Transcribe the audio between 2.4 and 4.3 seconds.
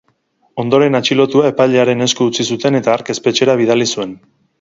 zuten, eta hark espetxera bidali zuen.